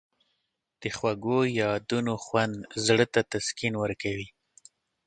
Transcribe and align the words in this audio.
د 0.81 0.83
خوږو 0.97 1.39
یادونو 1.61 2.13
خوند 2.23 2.55
زړه 2.85 3.05
ته 3.13 3.21
تسکین 3.31 3.73
ورکوي. 3.77 4.27